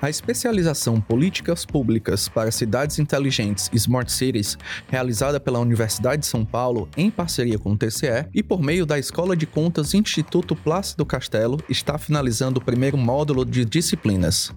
A 0.00 0.08
especialização 0.08 1.00
Políticas 1.00 1.66
Públicas 1.66 2.28
para 2.28 2.52
Cidades 2.52 3.00
Inteligentes 3.00 3.68
Smart 3.72 4.10
Cities, 4.12 4.56
realizada 4.86 5.40
pela 5.40 5.58
Universidade 5.58 6.20
de 6.20 6.26
São 6.26 6.44
Paulo 6.44 6.88
em 6.96 7.10
parceria 7.10 7.58
com 7.58 7.72
o 7.72 7.76
TCE 7.76 8.28
e 8.32 8.40
por 8.40 8.62
meio 8.62 8.86
da 8.86 8.96
Escola 8.96 9.36
de 9.36 9.44
Contas 9.44 9.94
Instituto 9.94 10.54
Plácido 10.54 11.04
Castelo, 11.04 11.58
está 11.68 11.98
finalizando 11.98 12.60
o 12.60 12.64
primeiro 12.64 12.96
módulo 12.96 13.44
de 13.44 13.64
disciplinas. 13.64 14.52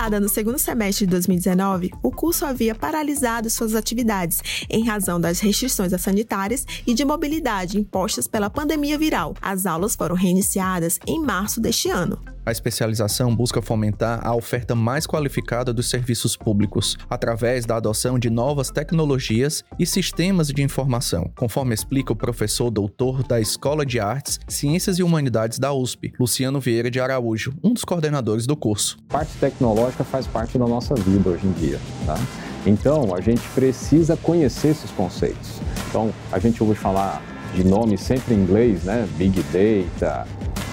Lançada 0.00 0.18
no 0.18 0.30
segundo 0.30 0.58
semestre 0.58 1.04
de 1.04 1.10
2019, 1.10 1.90
o 2.02 2.10
curso 2.10 2.46
havia 2.46 2.74
paralisado 2.74 3.50
suas 3.50 3.74
atividades 3.74 4.40
em 4.70 4.82
razão 4.82 5.20
das 5.20 5.40
restrições 5.40 5.92
sanitárias 6.00 6.64
e 6.86 6.94
de 6.94 7.04
mobilidade 7.04 7.78
impostas 7.78 8.26
pela 8.26 8.48
pandemia 8.48 8.96
viral. 8.96 9.36
As 9.42 9.66
aulas 9.66 9.94
foram 9.94 10.14
reiniciadas 10.14 10.98
em 11.06 11.20
março 11.20 11.60
deste 11.60 11.90
ano. 11.90 12.18
A 12.44 12.50
especialização 12.50 13.36
busca 13.36 13.60
fomentar 13.60 14.26
a 14.26 14.34
oferta 14.34 14.74
mais 14.74 15.06
qualificada 15.06 15.72
dos 15.74 15.90
serviços 15.90 16.36
públicos, 16.36 16.96
através 17.08 17.66
da 17.66 17.76
adoção 17.76 18.18
de 18.18 18.30
novas 18.30 18.70
tecnologias 18.70 19.62
e 19.78 19.84
sistemas 19.84 20.48
de 20.48 20.62
informação, 20.62 21.30
conforme 21.36 21.74
explica 21.74 22.12
o 22.12 22.16
professor 22.16 22.70
doutor 22.70 23.22
da 23.22 23.38
Escola 23.40 23.84
de 23.84 24.00
Artes, 24.00 24.40
Ciências 24.48 24.98
e 24.98 25.02
Humanidades 25.02 25.58
da 25.58 25.72
USP, 25.72 26.14
Luciano 26.18 26.60
Vieira 26.60 26.90
de 26.90 26.98
Araújo, 26.98 27.54
um 27.62 27.74
dos 27.74 27.84
coordenadores 27.84 28.46
do 28.46 28.56
curso. 28.56 28.96
A 29.10 29.12
parte 29.12 29.32
tecnológica 29.38 30.02
faz 30.02 30.26
parte 30.26 30.56
da 30.56 30.66
nossa 30.66 30.94
vida 30.94 31.28
hoje 31.28 31.46
em 31.46 31.52
dia, 31.52 31.78
tá? 32.06 32.18
Então, 32.66 33.14
a 33.14 33.20
gente 33.20 33.42
precisa 33.54 34.16
conhecer 34.16 34.68
esses 34.68 34.90
conceitos. 34.90 35.60
Então, 35.88 36.12
a 36.32 36.38
gente 36.38 36.62
ouve 36.62 36.74
falar 36.74 37.22
de 37.54 37.64
nomes 37.64 38.00
sempre 38.00 38.34
em 38.34 38.38
inglês, 38.38 38.84
né? 38.84 39.06
Big 39.16 39.42
Data, 39.44 40.26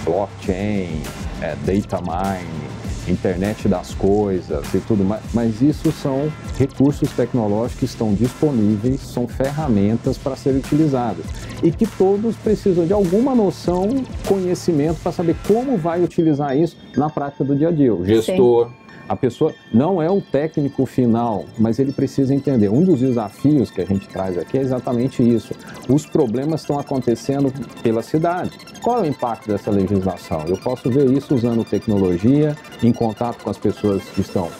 blockchain, 0.04 1.02
é, 1.42 1.54
data 1.64 2.00
mining, 2.00 2.68
internet 3.10 3.68
das 3.68 3.94
coisas 3.94 4.72
e 4.74 4.80
tudo 4.80 5.04
mais, 5.04 5.22
mas 5.32 5.62
isso 5.62 5.90
são 5.92 6.30
recursos 6.58 7.10
tecnológicos 7.12 7.78
que 7.78 7.84
estão 7.84 8.14
disponíveis, 8.14 9.00
são 9.00 9.26
ferramentas 9.26 10.18
para 10.18 10.36
serem 10.36 10.58
utilizadas 10.58 11.24
e 11.62 11.70
que 11.70 11.86
todos 11.86 12.36
precisam 12.36 12.86
de 12.86 12.92
alguma 12.92 13.34
noção, 13.34 13.88
conhecimento 14.26 15.00
para 15.02 15.12
saber 15.12 15.36
como 15.46 15.76
vai 15.76 16.02
utilizar 16.02 16.56
isso 16.56 16.76
na 16.96 17.08
prática 17.08 17.44
do 17.44 17.56
dia 17.56 17.68
a 17.68 17.72
dia. 17.72 17.94
O 17.94 18.04
gestor, 18.04 18.68
Sim. 18.68 18.72
A 19.08 19.16
pessoa 19.16 19.54
não 19.72 20.02
é 20.02 20.10
o 20.10 20.20
técnico 20.20 20.84
final, 20.84 21.46
mas 21.58 21.78
ele 21.78 21.92
precisa 21.92 22.34
entender. 22.34 22.68
Um 22.68 22.82
dos 22.82 23.00
desafios 23.00 23.70
que 23.70 23.80
a 23.80 23.86
gente 23.86 24.06
traz 24.06 24.36
aqui 24.36 24.58
é 24.58 24.60
exatamente 24.60 25.22
isso. 25.22 25.54
Os 25.88 26.04
problemas 26.04 26.60
estão 26.60 26.78
acontecendo 26.78 27.50
pela 27.82 28.02
cidade. 28.02 28.52
Qual 28.82 28.98
é 28.98 29.02
o 29.02 29.06
impacto 29.06 29.48
dessa 29.48 29.70
legislação? 29.70 30.44
Eu 30.46 30.58
posso 30.58 30.90
ver 30.90 31.10
isso 31.10 31.34
usando 31.34 31.64
tecnologia, 31.64 32.54
em 32.82 32.92
contato 32.92 33.42
com 33.42 33.48
as 33.48 33.56
pessoas 33.56 34.02
que 34.04 34.20
estão 34.20 34.50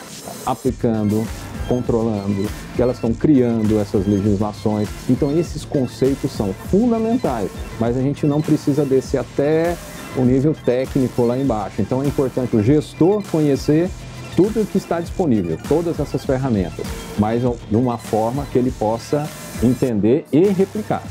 aplicando, 0.47 1.27
controlando, 1.69 2.49
que 2.75 2.81
elas 2.81 2.97
estão 2.97 3.13
criando 3.13 3.79
essas 3.79 4.07
legislações. 4.07 4.89
Então, 5.11 5.31
esses 5.39 5.65
conceitos 5.65 6.33
são 6.33 6.55
fundamentais, 6.71 7.51
mas 7.79 7.99
a 7.99 8.01
gente 8.01 8.27
não 8.27 8.41
precisa 8.41 8.85
descer 8.85 9.19
até 9.19 9.77
o 10.17 10.23
nível 10.23 10.55
técnico 10.65 11.27
lá 11.27 11.37
embaixo. 11.39 11.83
Então, 11.83 12.03
é 12.03 12.07
importante 12.07 12.57
o 12.57 12.63
gestor 12.63 13.23
conhecer 13.31 13.91
tudo 14.39 14.65
que 14.65 14.79
está 14.79 15.01
disponível, 15.01 15.59
todas 15.69 15.99
essas 15.99 16.25
ferramentas, 16.25 16.87
mas 17.19 17.43
de 17.43 17.75
uma 17.75 17.99
forma 17.99 18.47
que 18.47 18.57
ele 18.57 18.71
possa 18.71 19.29
entender 19.61 20.27
e 20.33 20.45
replicar. 20.51 21.03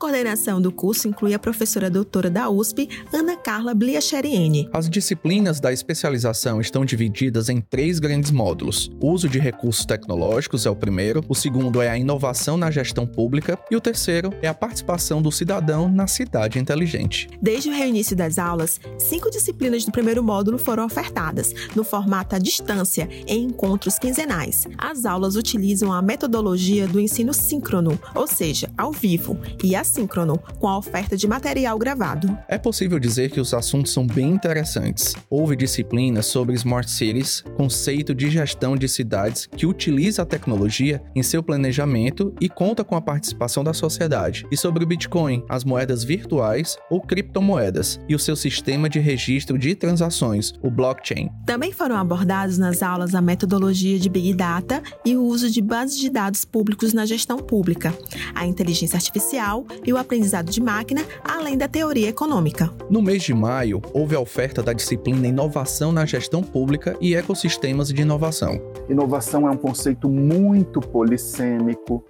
A 0.00 0.08
coordenação 0.10 0.62
do 0.62 0.72
curso 0.72 1.08
inclui 1.08 1.34
a 1.34 1.38
professora 1.38 1.90
doutora 1.90 2.30
da 2.30 2.48
USP, 2.48 2.88
Ana 3.12 3.36
Carla 3.36 3.74
Bliacheriene. 3.74 4.66
As 4.72 4.88
disciplinas 4.88 5.60
da 5.60 5.74
especialização 5.74 6.58
estão 6.58 6.86
divididas 6.86 7.50
em 7.50 7.60
três 7.60 7.98
grandes 7.98 8.30
módulos. 8.30 8.90
O 8.98 9.10
uso 9.10 9.28
de 9.28 9.38
recursos 9.38 9.84
tecnológicos 9.84 10.64
é 10.64 10.70
o 10.70 10.74
primeiro, 10.74 11.22
o 11.28 11.34
segundo 11.34 11.82
é 11.82 11.90
a 11.90 11.98
inovação 11.98 12.56
na 12.56 12.70
gestão 12.70 13.06
pública 13.06 13.58
e 13.70 13.76
o 13.76 13.80
terceiro 13.80 14.32
é 14.40 14.48
a 14.48 14.54
participação 14.54 15.20
do 15.20 15.30
cidadão 15.30 15.86
na 15.86 16.06
cidade 16.06 16.58
inteligente. 16.58 17.28
Desde 17.38 17.68
o 17.68 17.72
reinício 17.72 18.16
das 18.16 18.38
aulas, 18.38 18.80
cinco 18.98 19.30
disciplinas 19.30 19.84
do 19.84 19.92
primeiro 19.92 20.22
módulo 20.22 20.56
foram 20.56 20.86
ofertadas, 20.86 21.52
no 21.76 21.84
formato 21.84 22.34
à 22.34 22.38
distância, 22.38 23.06
em 23.26 23.44
encontros 23.44 23.98
quinzenais. 23.98 24.66
As 24.78 25.04
aulas 25.04 25.36
utilizam 25.36 25.92
a 25.92 26.00
metodologia 26.00 26.88
do 26.88 26.98
ensino 26.98 27.34
síncrono, 27.34 28.00
ou 28.14 28.26
seja, 28.26 28.70
ao 28.78 28.92
vivo, 28.92 29.38
e 29.62 29.70
e 29.70 29.76
assíncrono, 29.90 30.38
com 30.58 30.68
a 30.68 30.78
oferta 30.78 31.16
de 31.16 31.26
material 31.26 31.76
gravado. 31.76 32.38
É 32.48 32.56
possível 32.56 32.98
dizer 32.98 33.30
que 33.30 33.40
os 33.40 33.52
assuntos 33.52 33.92
são 33.92 34.06
bem 34.06 34.30
interessantes. 34.30 35.14
Houve 35.28 35.56
disciplinas 35.56 36.26
sobre 36.26 36.54
Smart 36.54 36.90
Cities, 36.90 37.42
conceito 37.56 38.14
de 38.14 38.30
gestão 38.30 38.76
de 38.76 38.88
cidades 38.88 39.46
que 39.46 39.66
utiliza 39.66 40.22
a 40.22 40.26
tecnologia 40.26 41.02
em 41.14 41.22
seu 41.22 41.42
planejamento 41.42 42.32
e 42.40 42.48
conta 42.48 42.84
com 42.84 42.94
a 42.94 43.00
participação 43.00 43.64
da 43.64 43.74
sociedade, 43.74 44.46
e 44.50 44.56
sobre 44.56 44.84
o 44.84 44.86
Bitcoin, 44.86 45.44
as 45.48 45.64
moedas 45.64 46.04
virtuais 46.04 46.76
ou 46.88 47.00
criptomoedas, 47.00 47.98
e 48.08 48.14
o 48.14 48.18
seu 48.18 48.36
sistema 48.36 48.88
de 48.88 49.00
registro 49.00 49.58
de 49.58 49.74
transações, 49.74 50.52
o 50.62 50.70
blockchain. 50.70 51.28
Também 51.44 51.72
foram 51.72 51.96
abordados 51.96 52.58
nas 52.58 52.82
aulas 52.82 53.14
a 53.14 53.20
metodologia 53.20 53.98
de 53.98 54.08
Big 54.08 54.34
Data 54.34 54.82
e 55.04 55.16
o 55.16 55.24
uso 55.24 55.50
de 55.50 55.60
bases 55.60 55.98
de 55.98 56.08
dados 56.08 56.44
públicos 56.44 56.92
na 56.92 57.04
gestão 57.04 57.38
pública, 57.38 57.92
a 58.34 58.46
inteligência 58.46 58.96
artificial 58.96 59.66
e 59.84 59.92
o 59.92 59.96
aprendizado 59.96 60.50
de 60.50 60.60
máquina, 60.60 61.02
além 61.24 61.56
da 61.56 61.68
teoria 61.68 62.08
econômica. 62.08 62.70
No 62.88 63.00
mês 63.02 63.22
de 63.22 63.34
maio, 63.34 63.80
houve 63.92 64.14
a 64.14 64.20
oferta 64.20 64.62
da 64.62 64.72
disciplina 64.72 65.26
Inovação 65.26 65.92
na 65.92 66.04
Gestão 66.04 66.42
Pública 66.42 66.96
e 67.00 67.14
Ecossistemas 67.14 67.88
de 67.88 68.02
Inovação. 68.02 68.60
Inovação 68.88 69.48
é 69.48 69.50
um 69.50 69.56
conceito 69.56 70.08
muito 70.08 70.80
polissêmico, 70.80 72.04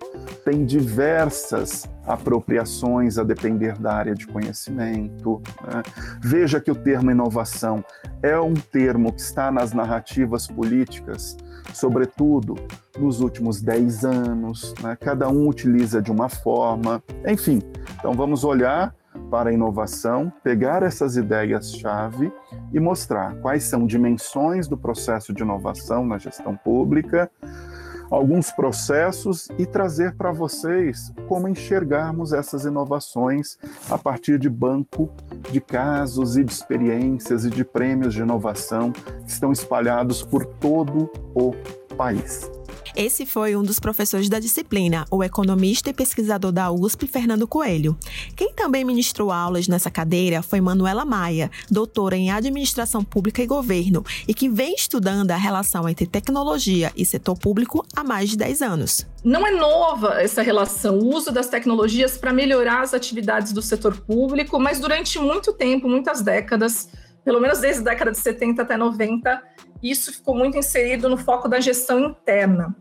tem 0.44 0.64
diversas 0.64 1.88
apropriações 2.06 3.18
a 3.18 3.24
depender 3.24 3.78
da 3.78 3.92
área 3.92 4.14
de 4.14 4.26
conhecimento. 4.26 5.40
Né? 5.62 5.82
Veja 6.20 6.60
que 6.60 6.70
o 6.70 6.74
termo 6.74 7.10
inovação 7.10 7.84
é 8.22 8.38
um 8.38 8.54
termo 8.54 9.12
que 9.12 9.20
está 9.20 9.50
nas 9.50 9.72
narrativas 9.72 10.46
políticas 10.46 11.36
sobretudo 11.72 12.56
nos 12.98 13.20
últimos 13.20 13.60
10 13.60 14.04
anos, 14.04 14.74
né? 14.82 14.96
cada 14.98 15.28
um 15.28 15.48
utiliza 15.48 16.02
de 16.02 16.10
uma 16.10 16.28
forma, 16.28 17.02
enfim. 17.26 17.62
Então 17.98 18.12
vamos 18.12 18.44
olhar 18.44 18.94
para 19.30 19.50
a 19.50 19.52
inovação, 19.52 20.32
pegar 20.42 20.82
essas 20.82 21.16
ideias-chave 21.16 22.32
e 22.72 22.80
mostrar 22.80 23.34
quais 23.36 23.64
são 23.64 23.86
dimensões 23.86 24.68
do 24.68 24.76
processo 24.76 25.32
de 25.32 25.42
inovação 25.42 26.04
na 26.04 26.18
gestão 26.18 26.56
pública, 26.56 27.30
alguns 28.10 28.50
processos 28.50 29.48
e 29.58 29.64
trazer 29.64 30.16
para 30.16 30.32
vocês 30.32 31.12
como 31.28 31.48
enxergarmos 31.48 32.32
essas 32.32 32.64
inovações 32.64 33.56
a 33.88 33.96
partir 33.96 34.38
de 34.38 34.50
banco 34.50 35.08
de 35.50 35.60
casos 35.60 36.36
e 36.36 36.44
de 36.44 36.52
experiências 36.52 37.44
e 37.44 37.50
de 37.50 37.64
prêmios 37.64 38.12
de 38.12 38.20
inovação 38.20 38.92
que 38.92 39.30
estão 39.30 39.52
espalhados 39.52 40.22
por 40.22 40.44
todo 40.44 41.10
o 41.34 41.52
país. 41.96 42.59
Esse 42.94 43.24
foi 43.24 43.56
um 43.56 43.62
dos 43.62 43.78
professores 43.78 44.28
da 44.28 44.38
disciplina, 44.38 45.06
o 45.10 45.22
economista 45.22 45.90
e 45.90 45.92
pesquisador 45.92 46.52
da 46.52 46.70
USP, 46.70 47.06
Fernando 47.06 47.46
Coelho. 47.46 47.96
Quem 48.36 48.52
também 48.52 48.84
ministrou 48.84 49.30
aulas 49.30 49.68
nessa 49.68 49.90
cadeira 49.90 50.42
foi 50.42 50.60
Manuela 50.60 51.04
Maia, 51.04 51.50
doutora 51.70 52.16
em 52.16 52.30
Administração 52.30 53.04
Pública 53.04 53.42
e 53.42 53.46
Governo, 53.46 54.04
e 54.26 54.34
que 54.34 54.48
vem 54.48 54.74
estudando 54.74 55.30
a 55.30 55.36
relação 55.36 55.88
entre 55.88 56.06
tecnologia 56.06 56.92
e 56.96 57.04
setor 57.04 57.38
público 57.38 57.84
há 57.94 58.02
mais 58.02 58.30
de 58.30 58.36
10 58.36 58.62
anos. 58.62 59.06
Não 59.22 59.46
é 59.46 59.50
nova 59.50 60.20
essa 60.20 60.42
relação, 60.42 60.98
o 60.98 61.14
uso 61.14 61.30
das 61.30 61.48
tecnologias 61.48 62.16
para 62.16 62.32
melhorar 62.32 62.82
as 62.82 62.94
atividades 62.94 63.52
do 63.52 63.60
setor 63.60 64.00
público, 64.00 64.58
mas 64.58 64.80
durante 64.80 65.18
muito 65.18 65.52
tempo, 65.52 65.88
muitas 65.88 66.22
décadas, 66.22 66.88
pelo 67.24 67.40
menos 67.40 67.60
desde 67.60 67.80
a 67.82 67.84
década 67.84 68.10
de 68.10 68.18
70 68.18 68.62
até 68.62 68.76
90, 68.76 69.42
isso 69.82 70.12
ficou 70.12 70.34
muito 70.34 70.58
inserido 70.58 71.08
no 71.08 71.16
foco 71.16 71.48
da 71.48 71.58
gestão 71.58 72.00
interna. 72.00 72.74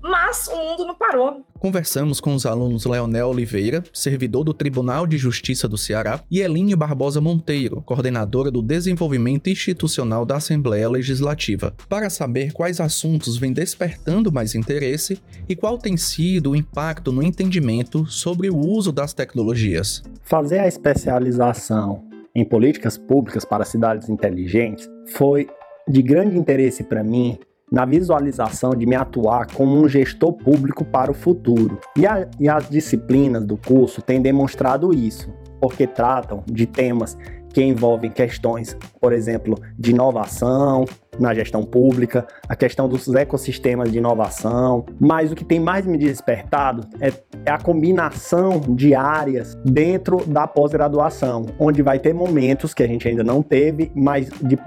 Mas 0.00 0.48
o 0.48 0.56
mundo 0.56 0.86
não 0.86 0.94
parou. 0.94 1.44
Conversamos 1.58 2.20
com 2.20 2.34
os 2.34 2.46
alunos 2.46 2.86
Leonel 2.86 3.28
Oliveira, 3.28 3.82
servidor 3.92 4.44
do 4.44 4.54
Tribunal 4.54 5.06
de 5.06 5.18
Justiça 5.18 5.68
do 5.68 5.76
Ceará, 5.76 6.22
e 6.30 6.40
Elinho 6.40 6.76
Barbosa 6.76 7.20
Monteiro, 7.20 7.82
coordenadora 7.82 8.50
do 8.50 8.62
Desenvolvimento 8.62 9.50
Institucional 9.50 10.24
da 10.24 10.36
Assembleia 10.36 10.88
Legislativa, 10.88 11.74
para 11.88 12.08
saber 12.08 12.52
quais 12.52 12.80
assuntos 12.80 13.36
vêm 13.36 13.52
despertando 13.52 14.32
mais 14.32 14.54
interesse 14.54 15.20
e 15.48 15.56
qual 15.56 15.76
tem 15.76 15.96
sido 15.96 16.52
o 16.52 16.56
impacto 16.56 17.10
no 17.10 17.22
entendimento 17.22 18.06
sobre 18.06 18.48
o 18.48 18.56
uso 18.56 18.92
das 18.92 19.12
tecnologias. 19.12 20.02
Fazer 20.22 20.60
a 20.60 20.68
especialização 20.68 22.07
em 22.34 22.44
políticas 22.44 22.96
públicas 22.96 23.44
para 23.44 23.64
cidades 23.64 24.08
inteligentes 24.08 24.88
foi 25.08 25.48
de 25.88 26.02
grande 26.02 26.38
interesse 26.38 26.84
para 26.84 27.02
mim 27.02 27.38
na 27.70 27.84
visualização 27.84 28.70
de 28.70 28.86
me 28.86 28.96
atuar 28.96 29.46
como 29.52 29.76
um 29.76 29.88
gestor 29.88 30.32
público 30.32 30.84
para 30.84 31.10
o 31.10 31.14
futuro. 31.14 31.78
E, 31.96 32.06
a, 32.06 32.26
e 32.40 32.48
as 32.48 32.68
disciplinas 32.68 33.44
do 33.44 33.56
curso 33.56 34.00
têm 34.00 34.22
demonstrado 34.22 34.94
isso, 34.94 35.30
porque 35.60 35.86
tratam 35.86 36.42
de 36.46 36.66
temas 36.66 37.16
que 37.52 37.62
envolvem 37.62 38.10
questões, 38.10 38.76
por 39.00 39.12
exemplo, 39.12 39.58
de 39.78 39.90
inovação, 39.90 40.84
na 41.18 41.34
gestão 41.34 41.62
pública, 41.64 42.26
a 42.48 42.54
questão 42.54 42.88
dos 42.88 43.08
ecossistemas 43.14 43.90
de 43.90 43.98
inovação, 43.98 44.86
mas 44.98 45.32
o 45.32 45.34
que 45.34 45.44
tem 45.44 45.60
mais 45.60 45.86
me 45.86 45.98
despertado 45.98 46.86
é, 47.00 47.12
é 47.44 47.50
a 47.50 47.58
combinação 47.58 48.60
de 48.60 48.94
áreas 48.94 49.56
dentro 49.64 50.24
da 50.26 50.46
pós-graduação, 50.46 51.46
onde 51.58 51.82
vai 51.82 51.98
ter 51.98 52.12
momentos 52.12 52.72
que 52.74 52.82
a 52.82 52.86
gente 52.86 53.08
ainda 53.08 53.24
não 53.24 53.42
teve, 53.42 53.90
mas 53.94 54.30
de 54.42 54.58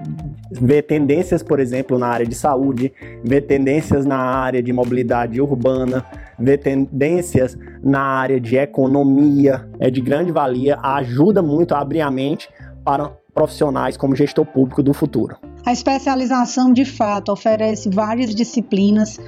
ver 0.50 0.82
tendências, 0.82 1.42
por 1.42 1.60
exemplo, 1.60 1.98
na 1.98 2.08
área 2.08 2.26
de 2.26 2.34
saúde, 2.34 2.92
ver 3.24 3.42
tendências 3.42 4.04
na 4.04 4.18
área 4.18 4.62
de 4.62 4.72
mobilidade 4.72 5.40
urbana, 5.40 6.04
ver 6.38 6.58
tendências 6.58 7.56
na 7.82 8.00
área 8.00 8.40
de 8.40 8.56
economia, 8.56 9.68
é 9.78 9.90
de 9.90 10.00
grande 10.00 10.32
valia, 10.32 10.78
ajuda 10.82 11.42
muito 11.42 11.74
a 11.74 11.80
abrir 11.80 12.00
a 12.00 12.10
mente 12.10 12.48
para 12.84 13.10
profissionais 13.34 13.96
como 13.96 14.14
gestor 14.14 14.44
público 14.44 14.82
do 14.82 14.92
futuro. 14.92 15.36
A 15.64 15.72
especialização, 15.72 16.72
de 16.72 16.84
fato, 16.84 17.30
oferece 17.30 17.88
várias 17.88 18.34
disciplinas 18.34 19.18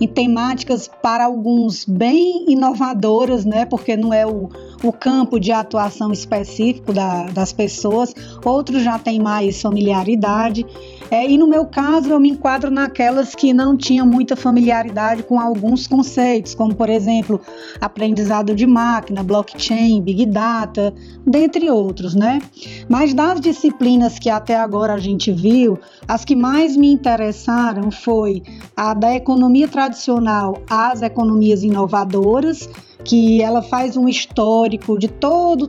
e 0.00 0.08
temáticas 0.08 0.88
para 0.88 1.24
alguns 1.24 1.84
bem 1.84 2.46
inovadoras, 2.48 3.44
né? 3.44 3.64
Porque 3.64 3.96
não 3.96 4.12
é 4.12 4.26
o, 4.26 4.48
o 4.82 4.92
campo 4.92 5.38
de 5.38 5.52
atuação 5.52 6.10
específico 6.10 6.92
da, 6.92 7.24
das 7.24 7.52
pessoas, 7.52 8.12
outros 8.44 8.82
já 8.82 8.98
têm 8.98 9.20
mais 9.20 9.62
familiaridade. 9.62 10.66
É, 11.10 11.28
e 11.28 11.36
no 11.36 11.46
meu 11.46 11.66
caso, 11.66 12.10
eu 12.10 12.18
me 12.18 12.30
enquadro 12.30 12.70
naquelas 12.70 13.34
que 13.34 13.52
não 13.52 13.76
tinham 13.76 14.06
muita 14.06 14.34
familiaridade 14.34 15.22
com 15.22 15.38
alguns 15.38 15.86
conceitos, 15.86 16.54
como 16.54 16.74
por 16.74 16.88
exemplo, 16.88 17.40
aprendizado 17.80 18.54
de 18.54 18.66
máquina, 18.66 19.22
blockchain, 19.22 20.02
big 20.02 20.26
data, 20.26 20.94
dentre 21.26 21.70
outros, 21.70 22.14
né? 22.14 22.40
Mas 22.88 23.12
das 23.12 23.40
disciplinas 23.40 24.18
que 24.18 24.30
até 24.30 24.56
agora 24.56 24.94
a 24.94 24.98
gente 24.98 25.30
viu, 25.30 25.78
as 26.08 26.24
que 26.24 26.34
mais 26.34 26.76
me 26.76 26.90
interessaram 26.90 27.90
foi 27.90 28.42
a 28.76 28.94
da 28.94 29.14
economia 29.14 29.68
tradicional 29.68 30.62
às 30.68 31.02
economias 31.02 31.62
inovadoras, 31.62 32.68
que 33.04 33.42
ela 33.42 33.62
faz 33.62 33.96
um 33.96 34.08
histórico 34.08 34.98
de 34.98 35.08
toda 35.08 35.68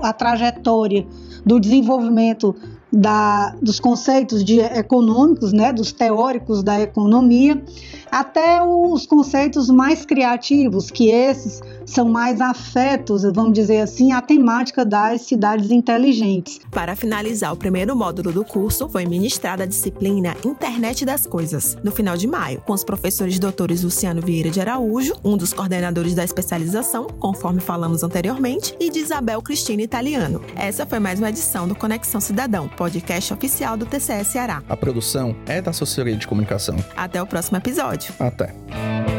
a 0.00 0.12
trajetória 0.12 1.04
do 1.44 1.58
desenvolvimento 1.58 2.54
da, 2.92 3.54
dos 3.60 3.80
conceitos 3.80 4.44
de 4.44 4.60
econômicos, 4.60 5.52
né, 5.52 5.72
dos 5.72 5.92
teóricos 5.92 6.62
da 6.62 6.80
economia, 6.80 7.62
até 8.10 8.62
os 8.62 9.06
conceitos 9.06 9.68
mais 9.68 10.04
criativos, 10.04 10.90
que 10.90 11.10
esses 11.10 11.60
são 11.84 12.08
mais 12.08 12.40
afetos, 12.40 13.22
vamos 13.34 13.52
dizer 13.52 13.80
assim, 13.80 14.12
à 14.12 14.20
temática 14.20 14.84
das 14.84 15.22
cidades 15.22 15.70
inteligentes. 15.70 16.60
Para 16.70 16.96
finalizar 16.96 17.52
o 17.52 17.56
primeiro 17.56 17.94
módulo 17.96 18.32
do 18.32 18.44
curso, 18.44 18.88
foi 18.88 19.04
ministrada 19.04 19.64
a 19.64 19.66
disciplina 19.66 20.36
Internet 20.44 21.04
das 21.04 21.26
Coisas, 21.26 21.76
no 21.82 21.90
final 21.90 22.16
de 22.16 22.26
maio, 22.26 22.60
com 22.64 22.72
os 22.72 22.84
professores 22.84 23.38
doutores 23.38 23.82
Luciano 23.82 24.20
Vieira 24.20 24.50
de 24.50 24.60
Araújo, 24.60 25.14
um 25.24 25.36
dos 25.36 25.52
coordenadores 25.52 26.14
da 26.14 26.24
especialização, 26.24 27.06
conforme 27.18 27.60
falamos 27.60 28.02
anteriormente, 28.02 28.74
e 28.80 28.90
de 28.90 29.00
Isabel 29.00 29.42
Cristina 29.42 29.82
Italiano. 29.82 30.40
Essa 30.54 30.86
foi 30.86 30.98
mais 30.98 31.18
uma 31.18 31.28
edição 31.28 31.68
do 31.68 31.74
Conexão 31.74 32.20
Cidadão, 32.20 32.68
podcast 32.76 33.32
oficial 33.32 33.76
do 33.76 33.86
TCS 33.86 34.28
Ceará. 34.28 34.62
A 34.68 34.76
produção 34.76 35.34
é 35.46 35.60
da 35.60 35.70
Assessoria 35.70 36.16
de 36.16 36.26
Comunicação. 36.26 36.76
Até 36.96 37.20
o 37.20 37.26
próximo 37.26 37.56
episódio. 37.56 38.12
Até. 38.20 39.15